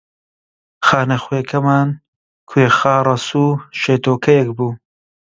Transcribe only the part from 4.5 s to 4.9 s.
بوو